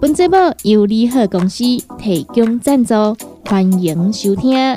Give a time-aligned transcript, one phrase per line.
[0.00, 1.64] 本节目由利好公司
[1.98, 2.94] 提供赞助，
[3.44, 4.76] 欢迎收听。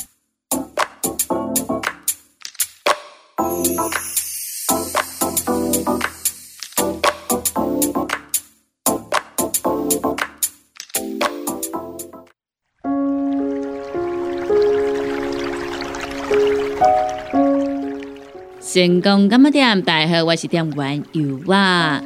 [18.60, 19.80] 成功干么点？
[19.84, 22.02] 大家好，我是店员尤娃。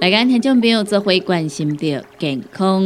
[0.00, 2.84] 来跟听众朋友做回关心的健康。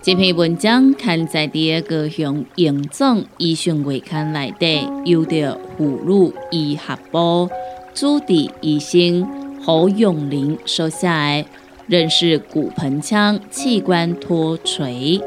[0.00, 7.50] 这篇文章刊载在高雄营总医学会刊内底，由着妇乳医学部
[7.92, 9.28] 主治医生
[9.62, 11.44] 侯永林所写的，
[11.86, 15.20] 认识骨盆腔器官脱垂。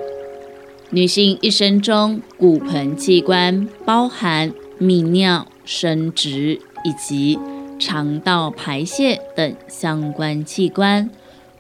[0.90, 7.38] 女性一生中，骨盆器官包含泌尿、生殖以及。
[7.84, 11.10] 肠道排泄等相关器官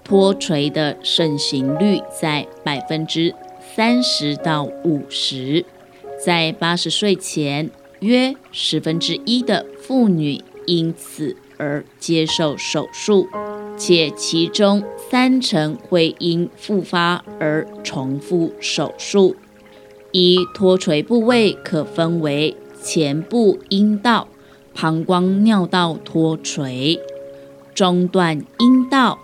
[0.05, 3.35] 脱垂的盛行率在百分之
[3.75, 5.65] 三十到五十，
[6.23, 13.27] 在八十岁前，约十分之一的妇女因此而接受手术，
[13.77, 19.35] 且其中三成会因复发而重复手术。
[20.13, 24.27] 一脱垂部位可分为前部阴道。
[24.73, 26.99] 膀胱尿道脱垂、
[27.73, 29.17] 中段阴道、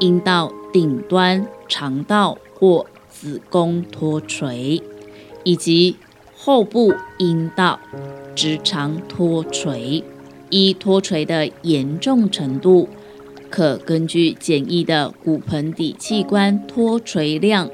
[0.00, 4.82] 阴道顶端肠道或子宫脱垂，
[5.44, 5.96] 以及
[6.36, 7.78] 后部阴道
[8.34, 10.02] 直肠脱垂。
[10.50, 12.88] 依脱垂的严重程度，
[13.50, 17.68] 可根据简易的骨盆底器官脱垂量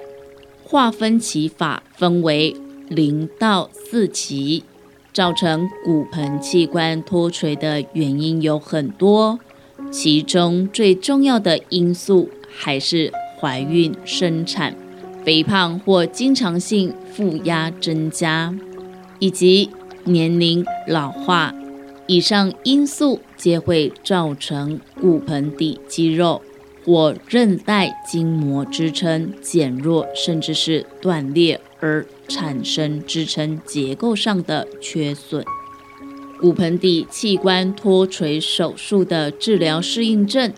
[0.64, 2.56] 划分其法，分为
[2.88, 4.64] 零到四期。
[5.12, 9.38] 造成骨盆器官脱垂的原因有很多，
[9.90, 14.74] 其中最重要的因素还是怀孕、生产、
[15.24, 18.54] 肥胖或经常性负压增加，
[19.18, 19.68] 以及
[20.04, 21.54] 年龄老化。
[22.06, 26.42] 以上因素皆会造成骨盆底肌肉
[26.84, 31.60] 或韧带筋膜支撑减弱，甚至是断裂。
[31.84, 35.44] 而产生支撑结构上的缺损。
[36.40, 40.52] 骨盆底器官脱垂手术的治疗适应症，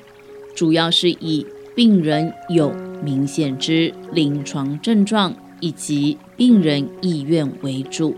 [0.55, 8.15] 主要是以病人有明显之临床症状以及病人意愿为主。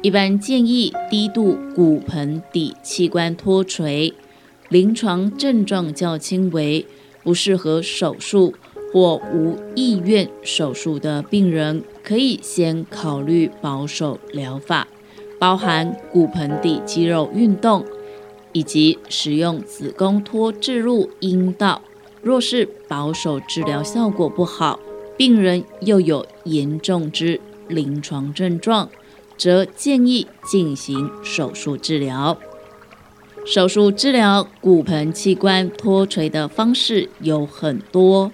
[0.00, 4.14] 一般建议低度骨盆底器官脱垂，
[4.70, 6.86] 临床症状较轻微，
[7.22, 8.54] 不适合手术。
[8.92, 14.88] 或无意愿手术的病人，可以先考虑保守疗法，
[15.38, 17.86] 包含骨盆底肌肉运动，
[18.50, 21.82] 以及使用子宫托置入阴道。
[22.20, 24.80] 若是保守治疗效果不好，
[25.16, 28.90] 病人又有严重之临床症状，
[29.38, 32.36] 则建议进行手术治疗。
[33.46, 38.30] 手术治疗骨盆器官脱垂的方式有很多。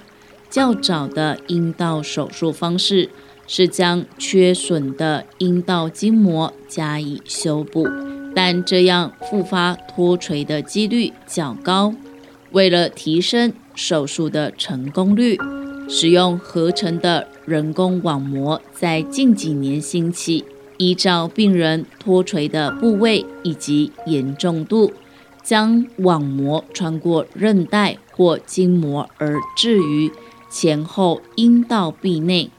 [0.51, 3.11] 较早的阴道手术方式
[3.47, 7.87] 是将缺损的阴道筋膜加以修补，
[8.35, 11.95] 但这样复发脱垂的几率较高。
[12.53, 15.39] 为了提升手术的成功率，
[15.89, 20.45] 使用合成的人工网膜在近几年兴起，
[20.79, 24.93] 依照病人脱垂的部位以及严重度，
[25.43, 30.11] 将网膜穿过韧带或筋膜而置于。
[30.49, 32.51] 前后阴道壁内，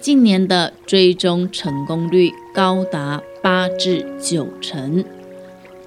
[0.00, 5.04] 近年的追踪成功率高达八至九成。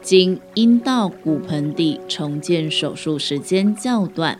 [0.01, 4.39] 经阴道骨盆底重建手术时间较短，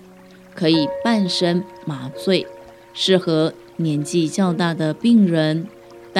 [0.55, 2.47] 可以半身麻醉，
[2.93, 5.67] 适合年纪较大的病人。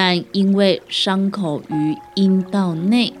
[0.02, 3.12] 但因为伤口于阴道内，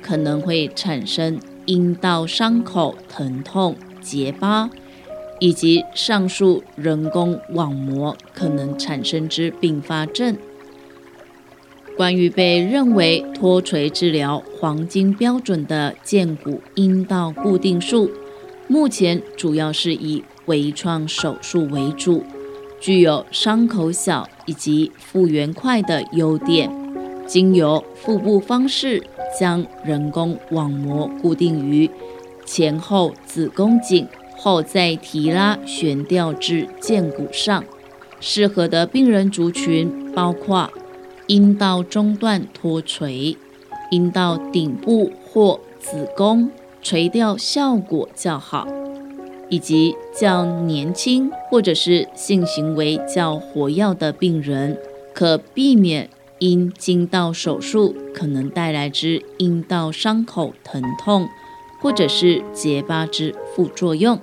[0.00, 4.70] 可能会产生阴道伤口疼痛、结疤。
[5.40, 10.36] 以及上述人工网膜可能产生之并发症。
[11.96, 18.10] 关于被认为脱垂治疗黄金标准的剑骨阴道固定术，
[18.68, 22.24] 目前主要是以微创手术为主，
[22.80, 26.70] 具有伤口小、以及复原快的优点，
[27.26, 29.04] 经由腹部方式
[29.38, 31.90] 将人工网膜固定于
[32.46, 34.08] 前后子宫颈
[34.38, 37.62] 后，再提拉悬吊至剑骨上。
[38.20, 40.72] 适合的病人族群包括
[41.26, 43.36] 阴道中段脱垂、
[43.90, 46.50] 阴道顶部或子宫
[46.80, 48.66] 垂吊效果较好。
[49.48, 54.78] 以及较年轻或者是性行为较活跃的病人，
[55.14, 61.28] 可避免因经道手术可能带来之阴道伤口疼痛，
[61.80, 64.20] 或者是结疤之副作用。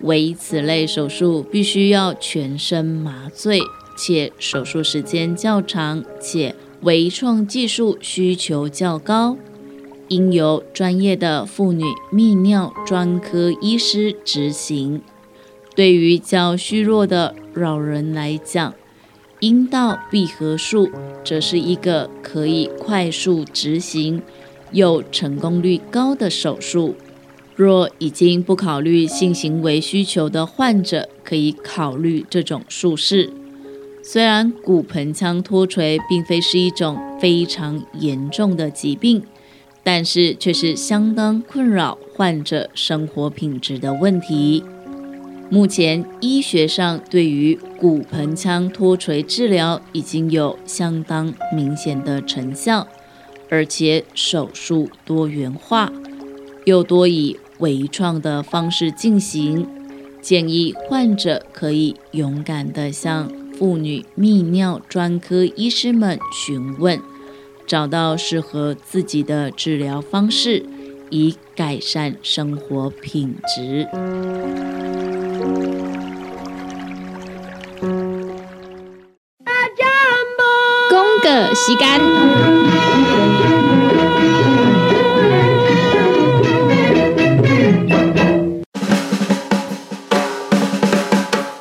[0.00, 3.60] 为此类手术必须要全身麻醉，
[3.96, 9.38] 且手术时间较长，且微创技术需求较高。
[10.08, 15.00] 应由专业的妇女泌尿专科医师执行。
[15.74, 18.74] 对于较虚弱的老人来讲，
[19.40, 20.90] 阴道闭合术
[21.22, 24.22] 则是一个可以快速执行
[24.72, 26.94] 又成功率高的手术。
[27.54, 33.30] 若已经不考虑性行为需求的患者，可以考虑这种术式。
[34.02, 39.22] 虽然骨盆腔脱垂并非是一种非常严重的疾病。
[39.86, 44.64] 但是却是相当困扰患者生活品质的问题。
[45.48, 52.88] 目前医学上对于骨盆腔脱垂治疗已经有相当明显的成效，
[53.48, 55.92] 而且手术多元化，
[56.64, 59.68] 又多以微创的方式进行。
[60.20, 67.00] 建议患者可以勇敢地向妇女泌尿专科医师们询问。
[67.66, 70.64] 找到适合自己的治疗方式，
[71.10, 73.88] 以改善生活品质。
[80.88, 82.00] 公个时间，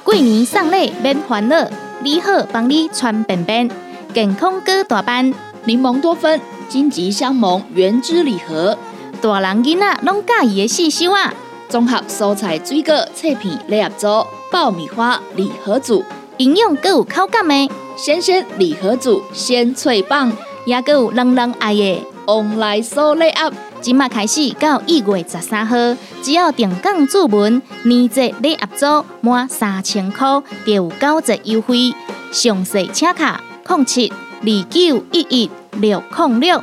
[0.04, 1.68] 过年送礼免烦恼，
[2.04, 3.70] 你好帮你穿便便，
[4.14, 5.34] 健康哥大班。
[5.66, 6.40] 柠檬多酚、
[6.70, 8.78] 荆棘香檬原汁礼盒，
[9.20, 11.34] 大人囡仔拢喜欢的四收啊！
[11.68, 16.04] 综合蔬菜水果脆片礼盒组、爆米花礼盒组，
[16.38, 20.32] 营养更有口感的鲜鲜礼盒组鲜脆棒，
[20.66, 23.52] 也更有人人爱的旺来酥礼盒。
[23.82, 25.76] 今麦开始到一月十三号，
[26.22, 31.92] 只要定岗注文年节礼盒组满三千块，就有九折优惠。
[32.32, 34.14] 详细请卡控七。
[34.48, 35.50] 二九一一
[35.82, 36.62] 六零六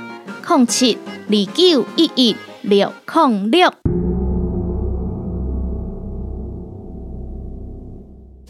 [0.49, 0.97] 零七
[1.27, 3.73] 二九一一六零六。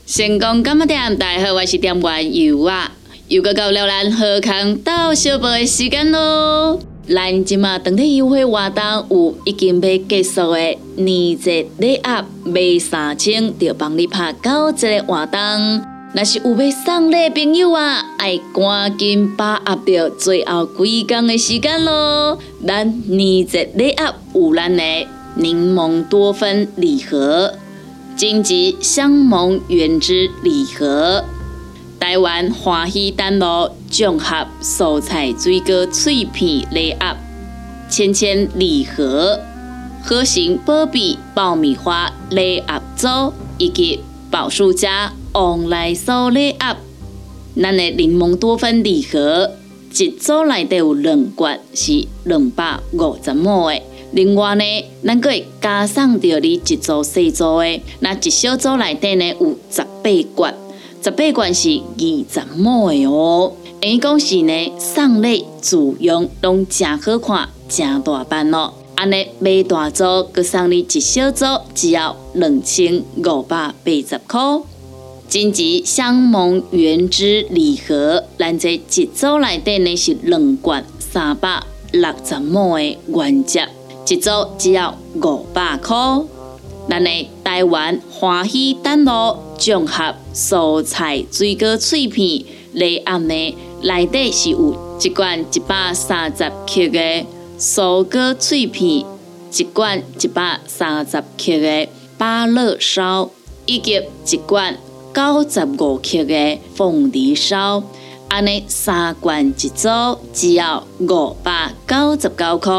[0.04, 1.16] 成功干么店？
[1.16, 2.92] 大家好，我是店员尤啊，
[3.28, 6.78] 又到到了咱好康到小报的时间咯。
[7.08, 15.91] 咱即马当天优惠活动有已经要结束的年节礼盒，买三千就帮你拍九折的活动。
[16.14, 22.38] 若是有要送礼朋友啊，爱赶紧把握到最后几工的时间咯。
[22.66, 24.82] 咱年节礼盒有咱的
[25.36, 27.54] 柠檬多酚礼盒、
[28.14, 31.24] 荆棘香檬原汁礼盒、
[31.98, 37.16] 台湾欢喜丹螺综合蔬菜水果脆片礼盒、
[37.88, 39.40] 千千礼盒、
[40.04, 45.14] 核型波比爆米花礼盒组以及宝树家。
[45.32, 46.76] 往来收礼盒，
[47.56, 49.50] 咱的柠檬多酚礼盒
[49.94, 53.80] 一组内底有两罐，是两百五十亩的。
[54.12, 54.64] 另外呢，
[55.02, 60.54] 咱阁会加送着你一组细组的，那一小组内底呢有十八罐，
[61.02, 63.54] 十八罐是二十亩的哦。
[63.80, 68.74] 等于讲是呢，送礼自用拢真好看，真大班咯。
[68.96, 74.40] 安尼买大组，阁送你一小组，只要两千五百八十块。
[75.32, 83.66] 荆棘香檬原汁礼盒，咱这一组内底呢是两罐三百六十亩的原汁，
[84.08, 85.96] 一组只要五百块。
[86.86, 97.24] 咱的台湾欢喜丹螺综合蔬菜水果脆片礼盒呢，内底是有一罐一百三十克的
[97.58, 99.06] 蔬果脆片，
[99.56, 103.30] 一罐一百三十克的芭乐烧，
[103.64, 103.98] 以及
[104.30, 104.76] 一罐。
[105.14, 107.82] 九十五克的凤梨烧，
[108.28, 109.88] 安尼三罐一组，
[110.32, 112.72] 只要五百九十九块。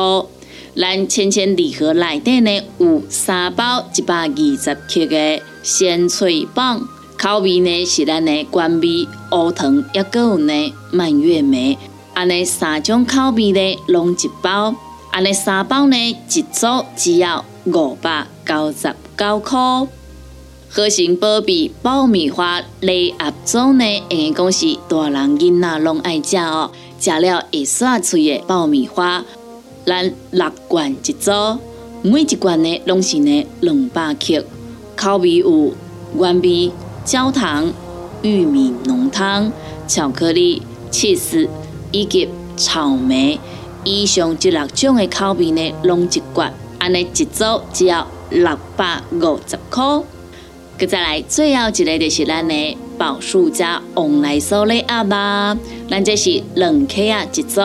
[0.75, 6.81] 咱千千礼盒内底呢有三包一百二十克的鲜脆棒，
[7.19, 11.77] 口味呢是咱的关味、乌糖，也有呢蔓越莓，
[12.15, 14.73] 安尼三种口味呢拢一包，
[15.11, 15.95] 安尼三包呢
[16.31, 19.59] 一组只要五百九十九块。
[20.75, 29.23] 核心宝贝爆米花礼盒装呢，应该讲是大人囡仔拢爱食哦，食了会刷嘴的爆米花，
[29.85, 31.31] 咱六罐一组，
[32.01, 34.43] 每一罐呢拢是呢两百克，
[34.95, 35.75] 口味有
[36.17, 36.71] 原味、
[37.05, 37.71] 焦糖、
[38.23, 39.51] 玉米浓汤、
[39.87, 41.47] 巧克力、起司
[41.91, 42.27] 以及
[42.57, 43.39] 草莓，
[43.83, 50.01] 以上这六种的口味呢，拢一罐，安尼一组只要六百五十块。
[50.77, 55.57] 佮再来，最后一个就是咱的宝树加旺来酥礼盒啦。
[55.89, 57.61] 咱这是两克啊一组，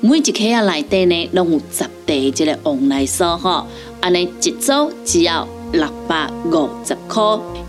[0.00, 3.66] 每一克啊内底呢，拢有十袋这个旺来酥吼。
[4.00, 7.22] 安尼一组只要六百五十块。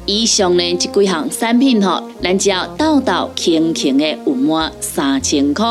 [0.05, 5.65] 以上呢这几项产品吼，咱只要豆豆轻轻的有满三千块，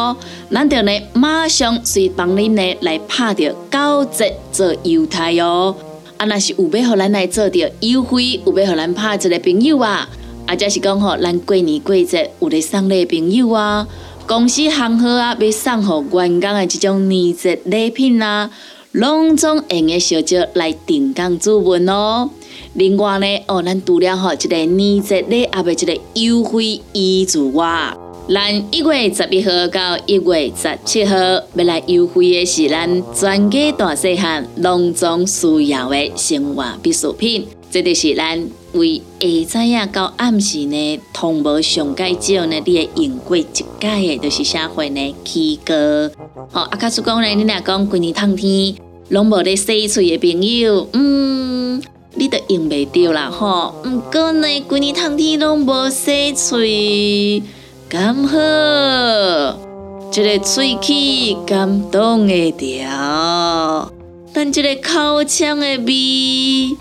[0.51, 5.75] 咱就呢马上随帮恁呢来拍着九折做优待哟。
[6.19, 10.09] 啊，若是有要互咱来做着优惠，有要互咱拍一个朋友啊，
[10.47, 13.87] 啊，则是讲吼，咱过年过节有咧送礼朋友啊，
[14.27, 18.51] 公司行好啊，要送互员工的这种年节礼品啊，
[18.93, 22.31] 拢总用个小招来定岗主文哦。
[22.73, 27.95] 另外呢，哦，咱除了吼一个年节礼盒的一个优惠以之外，
[28.29, 46.11] 咱一月十一号到一月十七号要来优惠的是咱全家大细汉隆重需要的生活必需品，这就是咱为下早呀到暗时呢，同无上介少呢，你会用过一届的，就是社会呢起歌。
[46.51, 48.75] 好，阿卡叔讲呢，你若讲过年冬天
[49.11, 51.81] 拢无咧洗喙的朋友，嗯，
[52.17, 53.73] 你都用袂着啦吼。
[53.85, 57.45] 毋过呢，过年冬天拢无洗喙。
[57.89, 58.37] 刚好，
[60.11, 63.93] 这个喙齿感动会着，
[64.33, 66.77] 但这个口腔的味，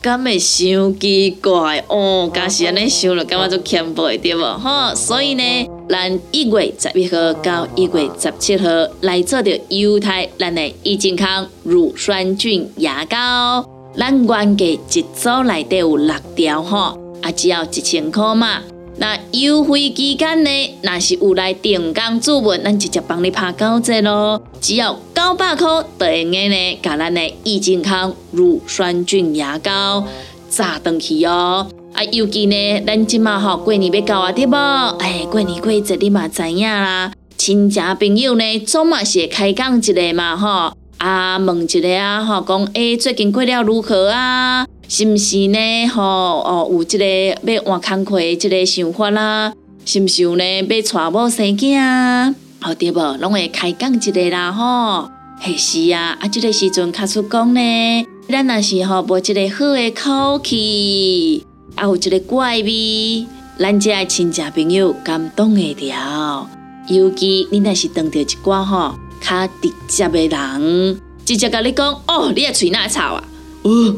[0.00, 2.30] 敢会伤奇怪哦。
[2.32, 4.42] 假是安尼想了，感觉就欠背对无？
[4.58, 5.42] 吼，所以呢，
[5.90, 8.66] 咱一月十一号到一月十七号
[9.02, 13.62] 来做着犹太咱的益健康乳酸菌牙膏，
[13.94, 18.62] 咱原价一组内底有六条吼，啊，只要一千块嘛。
[18.98, 20.50] 那优惠期间呢？
[20.82, 24.42] 若是有来定岗注文，咱直接帮你拍九折咯。
[24.58, 25.66] 只要九百块，
[25.98, 30.02] 就用个呢，甲咱的益健康乳酸菌牙膏
[30.48, 31.66] 炸登去哦。
[31.92, 34.54] 啊，尤其呢，咱即马吼过年要到啊，对无？
[34.98, 44.66] 哎，过年过节你嘛知影啦，亲戚朋友呢总嘛是开讲一个嘛吼，啊问一个啊吼，讲哎最近过了如何啊？
[44.88, 45.88] 是毋是呢？
[45.88, 47.04] 吼哦，有即个
[47.52, 49.52] 要换工课即个想法啦？
[49.84, 50.44] 是毋是有呢？
[50.62, 52.34] 要娶某生囝？
[52.60, 53.16] 好对无？
[53.18, 55.10] 拢会开讲一个啦吼。
[55.40, 63.26] 嘿是啊，啊即个时阵较出讲呢，咱若是吼无一个好诶口气，啊有一个怪味，
[63.58, 66.48] 咱遮诶亲戚朋友感动会了。
[66.88, 73.24] 尤其你若是当着一寡吼较直接诶人，直接甲你讲哦，你诶喙哪臭啊？
[73.62, 73.96] 哦。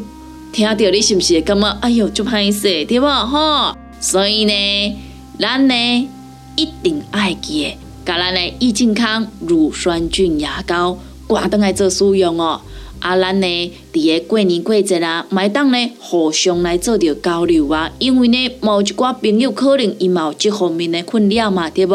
[0.58, 3.76] 听到你是不是感觉哎呦就歹势对无吼？
[4.00, 4.96] 所以呢，
[5.38, 6.08] 咱呢
[6.56, 10.98] 一定爱记，甲咱的益健康乳酸菌牙膏
[11.28, 12.60] 挂登来做使用哦。
[12.98, 17.88] 啊，咱呢伫个过年过节啊，买当呢互相来做着交流啊。
[18.00, 21.94] 因为呢，某一寡朋友可能伊有这方面的困扰嘛，对无？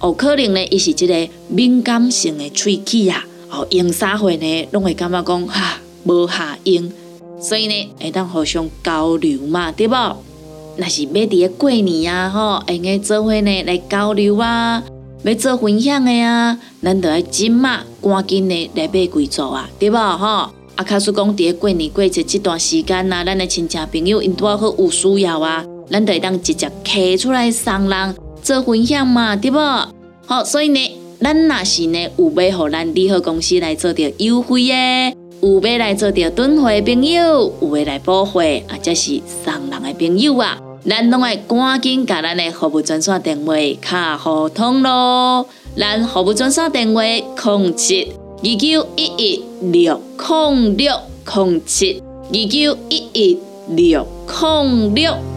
[0.00, 6.92] 哦，可能呢伊是即个敏感性的喙齿啊，哦用啥货呢，拢会感觉讲哈无下用。
[7.46, 9.94] 所以呢，会当互相交流嘛，对不？
[10.78, 14.82] 那是要伫个过年啊，吼，会用做伙呢来交流啊，
[15.24, 19.98] 要做分享的啊，咱就要即马赶紧的来买贵做啊，对不？
[19.98, 29.58] 吼，啊，卡叔讲伫个过年过节这段时间啊，咱的亲戚朋友因多好有需要啊，咱就会当直接摕出来送人做分享嘛，对不？
[30.24, 30.80] 好，所以呢，
[31.20, 35.14] 咱若是呢有要互咱利好公司来做着优惠的。
[35.44, 40.58] 有要来做着囤货朋友，有要来补货，或者是送人的朋友啊，
[40.88, 45.46] 咱拢会赶紧甲咱的服务专线电话卡互通咯。
[45.76, 55.33] 咱服务专线电话：零七二九一一六零六零七二九一一六零六。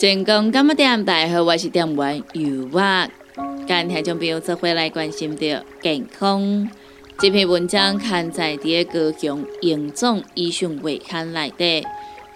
[0.00, 1.04] 成功干么点？
[1.04, 3.10] 大家好，我是店员尤娃。
[3.34, 6.70] 今天听众朋友做回来关心着健康。
[7.18, 11.84] 这篇文章刊在第一个用严重医讯月刊内底，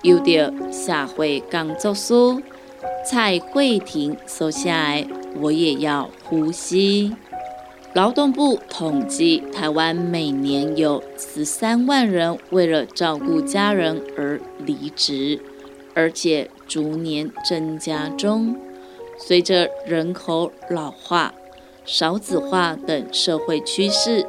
[0.02, 2.42] 由着社会工作书
[3.09, 4.75] 蔡慧婷所写的
[5.40, 7.11] 《我也要呼吸》。
[7.95, 15.38] 劳动部统计，台湾每年有十三万人为了照顾家人而离职，
[15.95, 18.57] 而且逐年增加中。
[19.19, 21.35] 随着人口老化、
[21.85, 24.26] 少子化等社会趋势。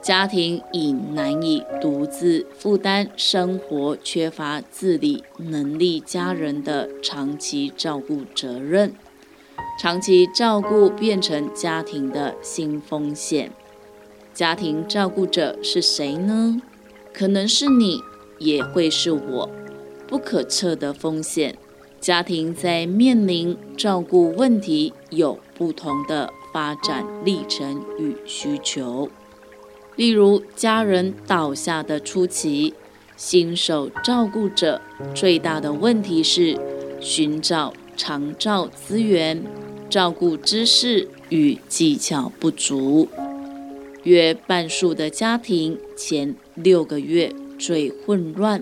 [0.00, 8.94] 家庭已难以独自负担生活缺乏自理能力家人的长期照顾责任，
[9.80, 13.52] 长期照顾变成家庭的新风险。
[14.34, 16.60] 家庭照顾者是谁呢？
[17.12, 18.00] 可能是你，
[18.38, 19.50] 也会是我。
[20.08, 21.56] 不可测的风险，
[22.02, 29.08] 家庭在面临照顾问题有不同的发展历程与需求。
[29.94, 32.74] 例如，家人倒下的初期，
[33.16, 34.80] 新手照顾者
[35.14, 36.58] 最大的问题是
[37.00, 39.40] 寻找长照资源，
[39.88, 43.08] 照顾知识与技巧不足。
[44.02, 48.60] 约半数的家庭前六个月最混乱，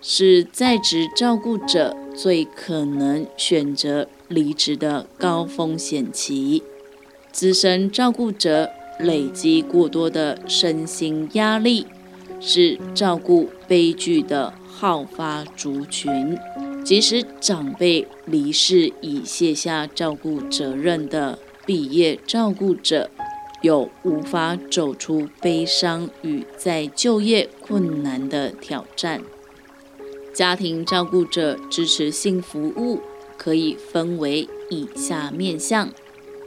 [0.00, 6.62] 是在职照顾者最可能选择离职的高风险期。
[7.30, 8.70] 资深照顾者。
[8.98, 11.86] 累积过多的身心压力，
[12.40, 16.38] 是照顾悲剧的好发族群。
[16.84, 23.10] 即使长辈离世已卸下照顾责任的毕业照顾者，
[23.62, 29.22] 有无法走出悲伤与再就业困难的挑战。
[30.32, 33.00] 家庭照顾者支持性服务
[33.36, 35.90] 可以分为以下面向：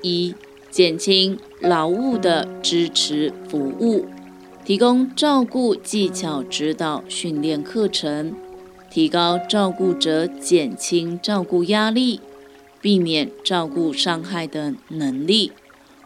[0.02, 0.36] 一。
[0.72, 4.08] 减轻劳务的支持服务，
[4.66, 8.36] 提供照顾技巧指导训练课程，
[8.92, 12.20] 提高照顾者减轻照顾压力、
[12.82, 15.54] 避免照顾伤害的能力，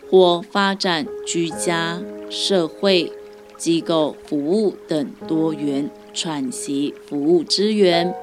[0.07, 1.99] 或发展居家、
[2.29, 3.11] 社会、
[3.57, 8.13] 机构服务等多元喘息服务资源。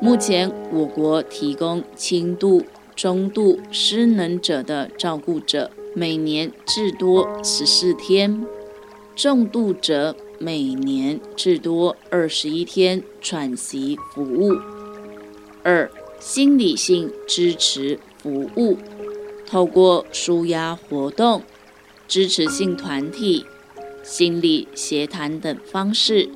[0.00, 5.70] 目前，我国提供轻度、中度失能者的照顾者。
[5.96, 8.44] 每年至多十四天，
[9.14, 14.56] 重度者每年至多二十一天喘息服务。
[15.62, 18.76] 二、心理性支持服务，
[19.46, 21.42] 透过舒压活动、
[22.08, 23.46] 支持性团体、
[24.02, 26.28] 心理协谈等方式，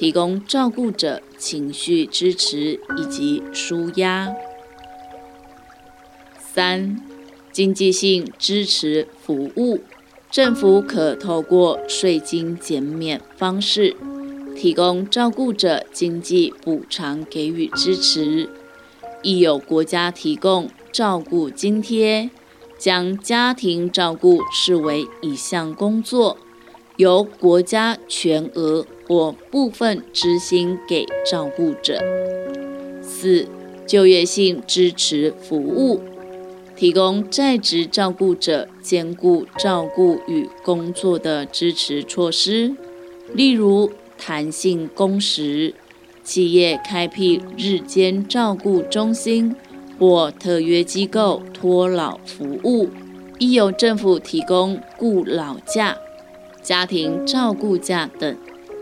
[0.00, 4.34] 提供照顾者情绪支持以及舒压。
[6.38, 6.98] 三。
[7.52, 9.80] 经济性支持服务，
[10.30, 13.94] 政府可透过税金减免方式，
[14.56, 18.48] 提供照顾者经济补偿给予支持；
[19.22, 22.30] 亦有国家提供照顾津贴，
[22.78, 26.38] 将家庭照顾视为一项工作，
[26.96, 32.00] 由国家全额或部分支薪给照顾者。
[33.02, 33.48] 四、
[33.84, 36.00] 就业性支持服务。
[36.76, 42.76] 提供在职照顾者兼顾照顾与工作的支持措施，
[43.34, 45.74] 例如弹性工时、
[46.22, 49.56] 企业开辟日间照顾中心
[49.98, 52.88] 或特约机构托老服务，
[53.40, 55.98] 亦有政府提供顾老假、
[56.62, 58.36] 家庭照顾假等。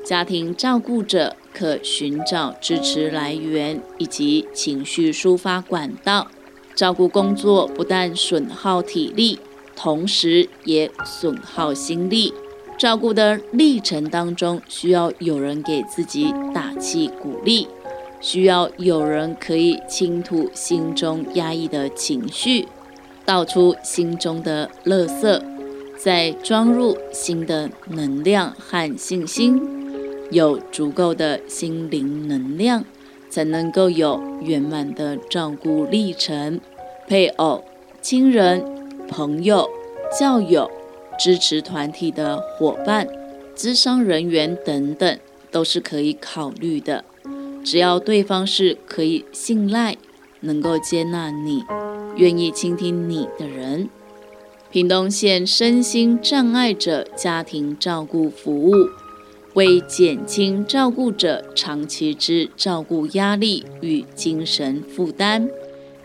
[0.08, 6.28] 家庭照顾者可寻找支持来源以及情绪抒发管道。
[6.74, 9.38] 照顾工作不但损耗体力，
[9.76, 12.32] 同时也损耗心力。
[12.78, 17.68] 照顾的历程当中，需要有人给自己打气鼓励，
[18.18, 22.66] 需要有人可以倾吐心中压抑的情绪，
[23.26, 25.42] 道出心中的垃圾，
[25.98, 29.77] 再装入新的能量和信心。
[30.30, 32.84] 有足够的心灵能量。
[33.30, 36.62] 才能够有圆满的照顾历程，
[37.06, 37.62] 配偶、
[38.00, 38.64] 亲人、
[39.06, 39.68] 朋友、
[40.18, 40.70] 教友、
[41.18, 43.06] 支持团体的伙伴、
[43.54, 45.18] 资商人员等等，
[45.50, 47.04] 都是可以考虑的。
[47.62, 49.98] 只要对方是可以信赖、
[50.40, 51.62] 能够接纳你、
[52.16, 53.90] 愿意倾听你的人。
[54.70, 58.72] 屏东县身心障碍者家庭照顾服务。
[59.54, 65.48] 为减轻照顾者长期之照顾压力与精神负担，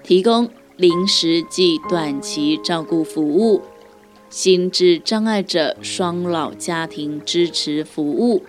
[0.02, 3.62] 提供临时及短期照顾服务。
[4.30, 8.42] 心智障碍者双老家庭支持服务，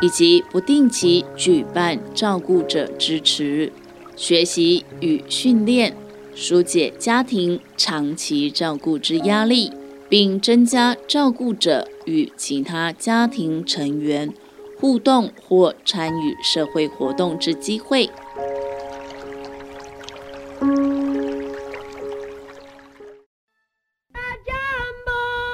[0.00, 3.72] 以及不定期举办照顾者支持
[4.14, 5.96] 学习与训练，
[6.36, 9.72] 疏解家庭长期照顾之压力，
[10.16, 14.32] 并增加照顾者与其他家庭成员
[14.78, 18.08] 互动或参与社会活动之机会。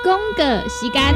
[0.05, 1.15] 公个时间，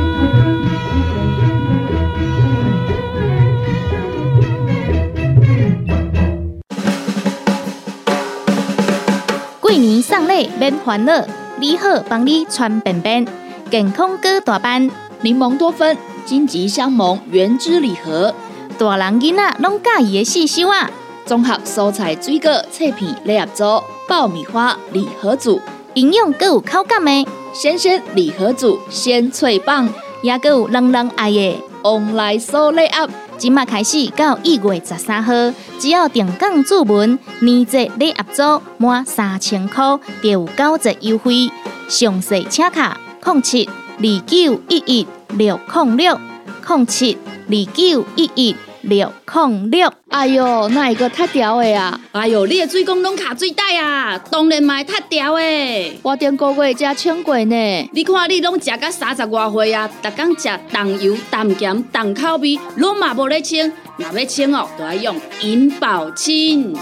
[9.60, 11.12] 过年送礼免烦恼，
[11.56, 13.24] 你好帮你穿便便，
[13.70, 14.90] 健康哥大班，
[15.20, 18.34] 柠檬多酚，金桔香檬原汁礼盒，
[18.76, 20.90] 大人囡仔拢介意的四小啊，
[21.24, 25.60] 综合蔬菜水果脆片礼盒组，爆米花礼盒组，
[25.94, 27.26] 营养各有口感的。
[27.52, 29.88] 鲜鲜礼盒组鲜脆棒，
[30.22, 31.62] 也阁有人人爱的。
[31.84, 33.08] 旺来收礼盒。
[33.36, 35.32] 即马开始到一月十三号，
[35.78, 41.50] 只要定岗注文年节礼盒组满三千块，就有九折优惠。
[41.88, 43.68] 详细请卡零七
[43.98, 46.18] 二九一一六零六
[46.66, 47.18] 零七
[47.48, 48.56] 二九一一。
[48.84, 51.98] 六控六，哎哟，那一个太屌的啊！
[52.12, 56.00] 哎哟，你的水工拢卡最大啊，当然卖太屌的。
[56.02, 57.90] 我顶个月才称过呢。
[57.92, 63.72] 你看你拢食到三十外岁啊，逐天食重油、重咸、重口味，拢嘛无咧称。
[63.96, 66.76] 若要称哦，都要用银保清。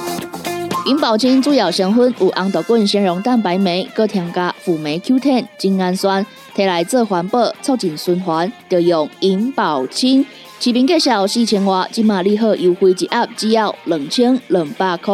[0.86, 10.26] 银保清主要成分有红豆根、纤溶蛋白酶，搁添加辅酶 Q10、精氨酸，摕来做环保、促进循环，就用银保清。
[10.64, 15.12] 市面介绍四千瓦，今马利好优惠一盒只要两千两百块。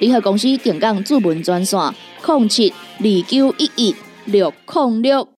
[0.00, 1.78] 利好公司定岗主文专线：
[2.26, 5.28] 零七二九一一六零六。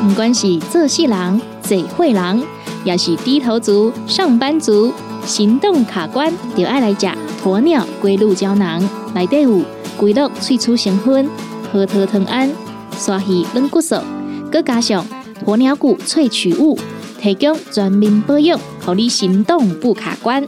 [0.00, 2.40] 不管是做事人、做会人，
[2.84, 4.92] 也是低头族、上班族，
[5.26, 7.08] 行动卡关，就爱来食
[7.42, 8.80] 鸵鸟龟鹿胶囊。
[9.12, 9.60] 内底有
[9.96, 11.28] 龟鹿萃取成分，
[11.72, 12.48] 核桃藤胺、
[12.96, 13.96] 刷鱼软骨素，
[14.52, 15.04] 佮加上。
[15.46, 16.78] 鸵鸟骨萃取物
[17.20, 20.46] 提供全面保养，让你行动不卡关。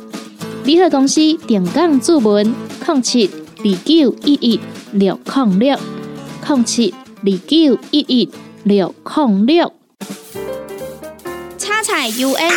[0.65, 2.55] 联合公司定岗注文：
[2.87, 4.61] 零七二九一一
[4.93, 5.79] 六零六
[6.47, 8.31] 零七二九一一
[8.65, 9.73] 六零六。
[11.59, 12.51] 叉彩 U N，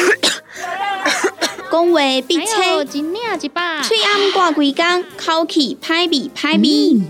[1.71, 7.01] 讲话必切，嘴暗挂几工，口气歹味歹味。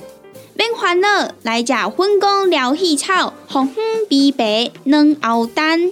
[0.58, 5.91] 免烦恼，来食粉工疗气草，红粉枇杷软藕丹，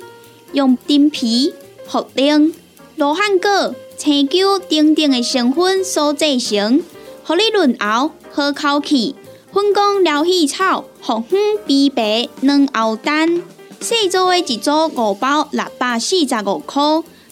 [0.54, 1.54] 用丁皮、
[1.90, 2.54] 茯苓、
[2.96, 6.82] 罗汉果、青椒等等的成分所制成，
[7.26, 9.16] 合你润喉好口气。
[9.52, 13.44] 粉工疗气草，红粉枇杷软藕丹，
[13.82, 16.82] 细组的一组五包六百四十五块，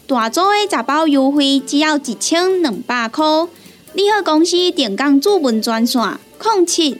[0.06, 3.26] 大组的十包优惠只要一千两百块。
[3.94, 6.02] 你好，公司电工主文专线：
[6.44, 7.00] 零七。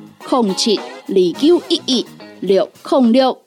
[0.29, 2.05] 零七二九一一
[2.41, 3.37] 六零六。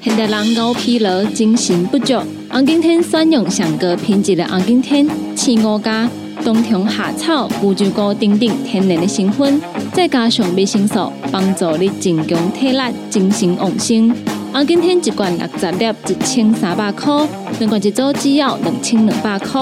[0.00, 2.14] 现代人熬疲劳、精神不足，
[2.48, 6.08] 红景天选用上个品质的红景天青五加
[6.44, 9.60] 冬虫夏草、乌鸡菇等等天然的成分，
[9.92, 14.37] 再加上维生素，帮助你增强体力、精神旺盛。
[14.50, 17.26] 红景天一罐六十粒，一千三百块；
[17.60, 19.60] 两罐一组，只要两千两百块。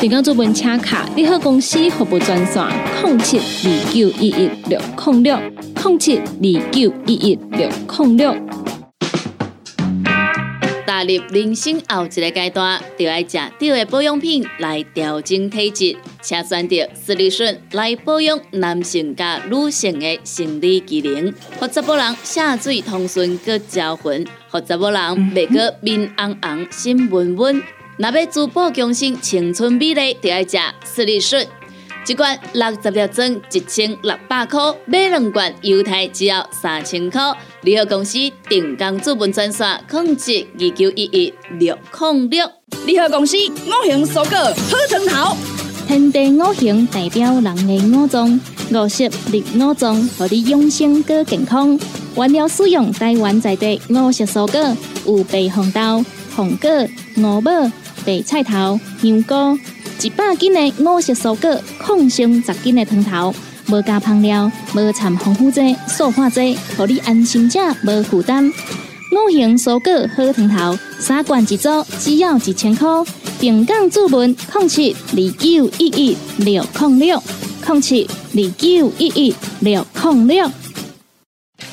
[0.00, 2.64] 订购做本车卡，你好公司服务专线：
[3.02, 5.38] 零七二九一一六零六
[5.82, 7.68] 零七二九一一六
[7.98, 8.36] 零六。
[10.86, 25.00] 踏入人生后一个阶段，就要食对的保养品来调整体质，请选择斯利顺来保养男性加女性的生理机能，或者某人下水通顺个招魂，或者某人
[25.32, 27.62] 袂个面红红心温温。
[27.98, 31.46] 若要珠宝强身、青春美丽，就要食斯利顺。
[32.08, 37.22] 一罐六十粒装，一千六百块；买两罐，犹太只要三千块。
[37.62, 42.50] 联合公司定岗资本专线：控制二九一一六零六。
[42.84, 45.55] 联合公司五行蔬果好成头。
[45.86, 48.40] 天地五行代表人的五脏，
[48.72, 51.78] 五色绿五脏，让你养生更健康。
[52.16, 56.68] 原料使用台湾在地五色蔬果，有白红豆、红果、
[57.18, 57.52] 五宝、
[58.04, 59.58] 白菜头、香菇，
[60.02, 63.32] 一百斤的五色蔬果，控上十斤的汤头，
[63.68, 68.50] 无加香料，无掺防腐剂、塑化剂，互你安心吃，无负担。
[69.12, 71.68] 五行蔬果好汤头，三罐一组，
[72.00, 72.88] 只要一千块。
[73.38, 77.22] 平港注文：控七二九一一六零六
[77.64, 80.50] 控七二九一一六零六。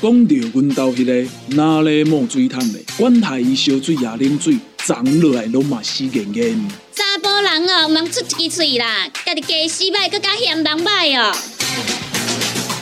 [0.02, 6.68] 讲到阮兜迄个哪里冒水桶的，管他伊烧水也啉水，长落来拢嘛死严严。
[6.94, 11.34] 查甫人哦，忙出一支嘴啦，家己家洗歹，更加嫌人歹哦。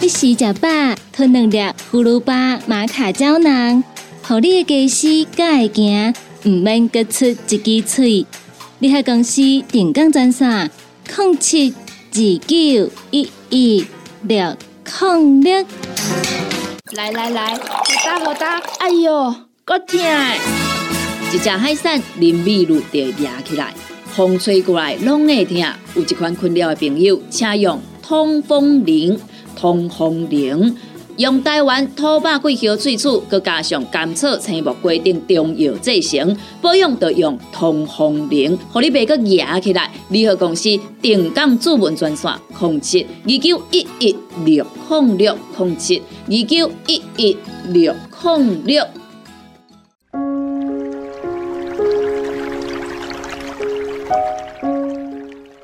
[0.01, 0.67] 你食食饱，
[1.13, 1.57] 吞两粒
[1.91, 3.83] 葫芦巴、马卡胶囊，
[4.23, 6.13] 互你的家洗才会行，
[6.45, 8.25] 毋免各出一支嘴。
[8.83, 10.67] 你喺公司定岗赞啥？
[11.05, 12.15] 零七二
[12.47, 13.85] 九一一
[14.23, 15.63] 六零六。
[16.93, 17.59] 来来来，好
[18.03, 19.99] 打好打，哎哟，够痛！
[21.31, 23.71] 一只海扇淋米露就压起来，
[24.15, 25.57] 风吹过来拢会痛。
[25.93, 29.15] 有一款困扰的朋友，请用通风铃，
[29.55, 30.75] 通风铃。
[31.17, 39.91] 用台湾土白桂花萃取，佮加上甘草、青木规定中药制成，保养要用通风灵，互你袂佮压起来。
[40.09, 40.69] 联合公司
[41.01, 47.37] 定岗主文专线：控七二九一一六控六控七二九一一
[47.69, 48.85] 六控六。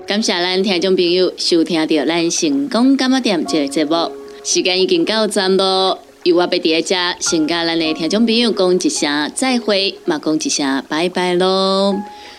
[0.05, 4.16] 感谢咱听众朋友收听到咱成功感冒店这个节目。
[4.49, 11.93] 时间已经到站咯，由我别伫遮，先甲咱的听众朋友讲一声再会，嘛讲一声拜拜咯。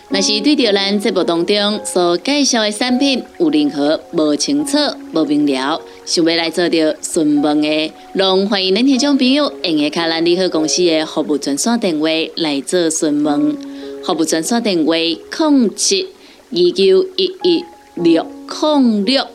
[0.09, 4.79] 若是对着咱节目当中所介绍的产品有任何无清楚、
[5.13, 13.55] 无明了，想要来做着询问的，拢欢迎恁听众朋友用下卡咱利好公司的服务专线电话来做询问。
[14.03, 16.07] 服务专线电话：零七
[16.53, 17.63] 二九一一
[17.97, 18.27] 六
[18.63, 19.27] 零六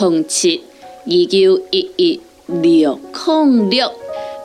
[0.00, 0.62] 零七。
[1.06, 3.92] 二九一一六零六，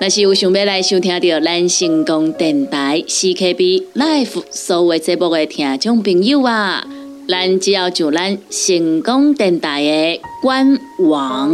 [0.02, 6.86] 若是有想要来收听到咱成功电台 CKB Life 所有节目的听众朋友啊，
[7.30, 11.50] 咱只要就咱成功电台的官网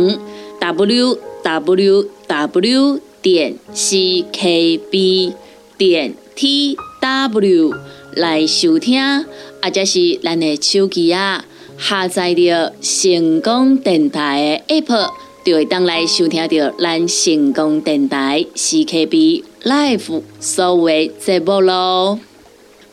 [0.59, 5.33] w w w 点 c k b
[5.77, 7.71] 点 t w
[8.15, 9.23] 来收听，
[9.61, 11.45] 或者是咱的手机啊。
[11.77, 15.09] 下载着成功电台的 App，
[15.43, 22.19] 就会当来收听到咱成功电台 CKB Live 所有的节目咯。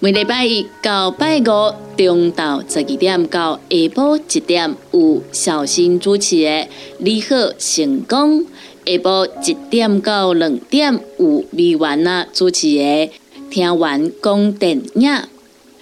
[0.01, 1.43] 每礼拜一到拜五
[1.97, 6.51] 中昼十二点到下晡一点有小新主持的
[6.99, 8.41] 《你好成功》，
[8.85, 12.83] 下晡一点到两点有美文啊主持的
[13.49, 15.09] 《听完讲电影》。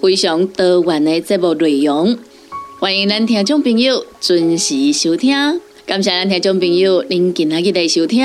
[0.00, 2.16] 非常多元的节目内容，
[2.78, 5.60] 欢迎咱听众朋友准时收听。
[5.84, 8.20] 感谢咱听众朋友您今日的收听，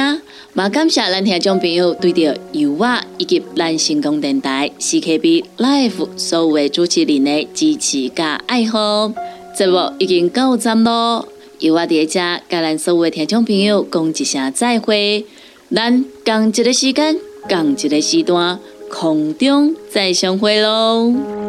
[0.54, 9.12] 也感谢咱听众朋友对着由我以及咱成功电台 CKB Life 所有的主持人的支持加爱好。
[9.58, 11.28] 节目已经到站咯，
[11.60, 15.26] 由我伫遮甲咱所有的听众朋友讲一声再会，
[15.74, 17.18] 咱共一个时间，
[17.50, 18.60] 共一个时段，
[18.92, 21.43] 空中再相会喽。